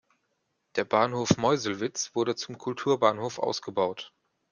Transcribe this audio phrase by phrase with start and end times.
[0.77, 4.11] Der Bahnhof Meuselwitz wurde zum Kulturbahnhof ausgebaut.